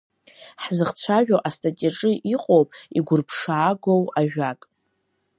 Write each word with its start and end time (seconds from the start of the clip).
Ҳзыхцәажәо 0.63 1.37
астатиаҿы 1.47 2.11
иҟоуп 2.33 2.67
игәырԥшаагоу 2.97 4.03
ажәак… 4.19 4.59